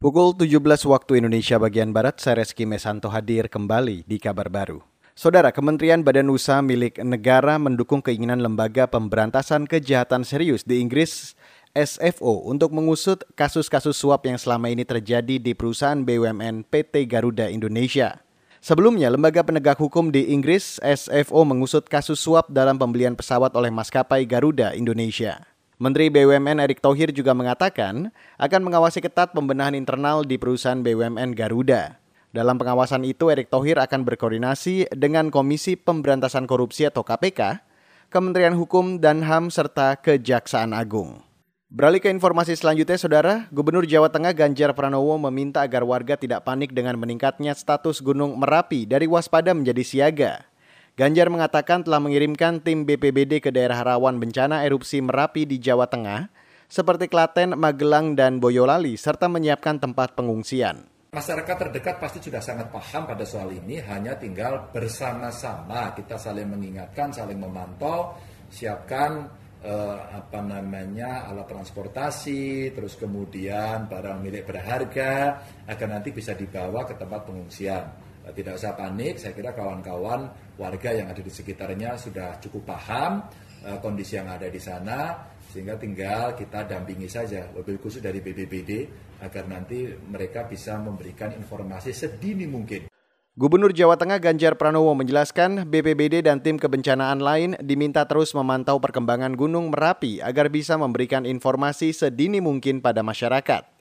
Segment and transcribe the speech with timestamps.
[0.00, 4.80] Pukul 17 waktu Indonesia bagian Barat, saya Reski Mesanto hadir kembali di kabar baru.
[5.12, 11.36] Saudara, Kementerian Badan Usaha milik negara mendukung keinginan Lembaga Pemberantasan Kejahatan Serius di Inggris
[11.76, 18.24] SFO untuk mengusut kasus-kasus suap yang selama ini terjadi di perusahaan BUMN PT Garuda Indonesia.
[18.64, 24.24] Sebelumnya, Lembaga Penegak Hukum di Inggris SFO mengusut kasus suap dalam pembelian pesawat oleh maskapai
[24.24, 25.49] Garuda Indonesia.
[25.80, 31.96] Menteri BUMN Erick Thohir juga mengatakan akan mengawasi ketat pembenahan internal di perusahaan BUMN Garuda.
[32.36, 37.64] Dalam pengawasan itu, Erick Thohir akan berkoordinasi dengan Komisi Pemberantasan Korupsi atau KPK,
[38.12, 41.24] Kementerian Hukum dan HAM, serta Kejaksaan Agung.
[41.72, 46.76] Beralih ke informasi selanjutnya, Saudara, Gubernur Jawa Tengah Ganjar Pranowo meminta agar warga tidak panik
[46.76, 50.49] dengan meningkatnya status Gunung Merapi dari waspada menjadi siaga.
[50.98, 56.26] Ganjar mengatakan telah mengirimkan tim BPBD ke daerah rawan bencana erupsi Merapi di Jawa Tengah,
[56.66, 60.86] seperti Klaten, Magelang, dan Boyolali, serta menyiapkan tempat pengungsian.
[61.10, 67.10] Masyarakat terdekat pasti sudah sangat paham pada soal ini, hanya tinggal bersama-sama kita saling mengingatkan,
[67.10, 68.14] saling memantau,
[68.46, 69.26] siapkan
[69.58, 76.94] eh, apa namanya alat transportasi, terus kemudian barang milik berharga agar nanti bisa dibawa ke
[76.94, 78.09] tempat pengungsian.
[78.20, 80.28] Eh, tidak usah panik, saya kira kawan-kawan
[80.60, 83.24] warga yang ada di sekitarnya sudah cukup paham
[83.64, 88.84] uh, kondisi yang ada di sana, sehingga tinggal kita dampingi saja, lebih khusus dari BPBD,
[89.24, 92.92] agar nanti mereka bisa memberikan informasi sedini mungkin.
[93.40, 99.32] Gubernur Jawa Tengah Ganjar Pranowo menjelaskan BPBD dan tim kebencanaan lain diminta terus memantau perkembangan
[99.32, 103.79] Gunung Merapi agar bisa memberikan informasi sedini mungkin pada masyarakat.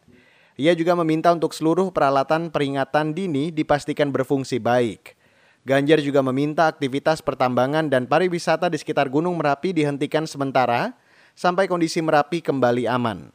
[0.59, 5.15] Ia juga meminta untuk seluruh peralatan peringatan dini dipastikan berfungsi baik.
[5.63, 10.99] Ganjar juga meminta aktivitas pertambangan dan pariwisata di sekitar Gunung Merapi dihentikan sementara
[11.31, 13.31] sampai kondisi Merapi kembali aman.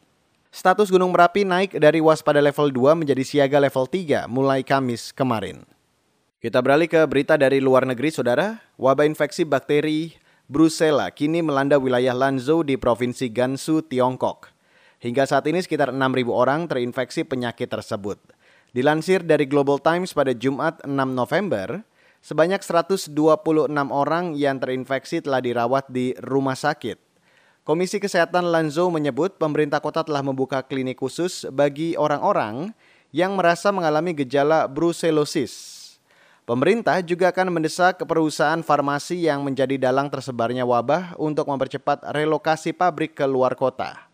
[0.52, 5.64] Status Gunung Merapi naik dari waspada level 2 menjadi siaga level 3 mulai Kamis kemarin.
[6.44, 8.60] Kita beralih ke berita dari luar negeri, Saudara.
[8.76, 10.12] Wabah infeksi bakteri
[10.44, 14.53] Brucella kini melanda wilayah Lanzhou di Provinsi Gansu, Tiongkok.
[15.04, 16.00] Hingga saat ini sekitar 6.000
[16.32, 18.16] orang terinfeksi penyakit tersebut.
[18.72, 21.84] Dilansir dari Global Times pada Jumat 6 November,
[22.24, 23.12] sebanyak 126
[23.92, 26.96] orang yang terinfeksi telah dirawat di rumah sakit.
[27.68, 32.72] Komisi Kesehatan Lanzhou menyebut pemerintah kota telah membuka klinik khusus bagi orang-orang
[33.12, 35.84] yang merasa mengalami gejala brucellosis.
[36.48, 43.12] Pemerintah juga akan mendesak perusahaan farmasi yang menjadi dalang tersebarnya wabah untuk mempercepat relokasi pabrik
[43.12, 44.13] ke luar kota.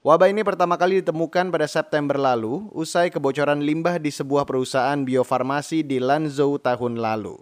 [0.00, 5.84] Wabah ini pertama kali ditemukan pada September lalu usai kebocoran limbah di sebuah perusahaan biofarmasi
[5.84, 7.36] di Lanzhou tahun lalu.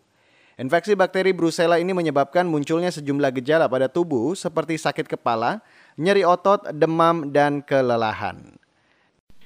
[0.58, 5.62] Infeksi bakteri Brucella ini menyebabkan munculnya sejumlah gejala pada tubuh seperti sakit kepala,
[5.94, 8.58] nyeri otot, demam, dan kelelahan.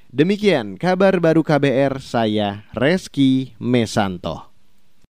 [0.09, 4.52] Demikian kabar baru KBR saya Reski Mesanto.